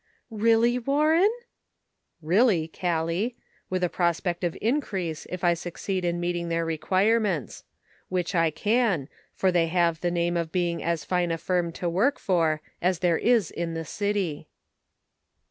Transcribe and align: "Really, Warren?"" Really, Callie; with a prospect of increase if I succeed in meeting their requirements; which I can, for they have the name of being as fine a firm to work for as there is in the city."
"Really, 0.31 0.79
Warren?"" 0.79 1.29
Really, 2.23 2.67
Callie; 2.67 3.35
with 3.69 3.83
a 3.83 3.87
prospect 3.87 4.43
of 4.43 4.57
increase 4.59 5.27
if 5.29 5.43
I 5.43 5.53
succeed 5.53 6.03
in 6.03 6.19
meeting 6.19 6.49
their 6.49 6.65
requirements; 6.65 7.65
which 8.09 8.33
I 8.33 8.49
can, 8.49 9.09
for 9.35 9.51
they 9.51 9.67
have 9.67 10.01
the 10.01 10.09
name 10.09 10.37
of 10.37 10.51
being 10.51 10.81
as 10.81 11.05
fine 11.05 11.29
a 11.29 11.37
firm 11.37 11.71
to 11.73 11.87
work 11.87 12.17
for 12.17 12.63
as 12.81 12.97
there 12.97 13.19
is 13.19 13.51
in 13.51 13.75
the 13.75 13.85
city." 13.85 14.47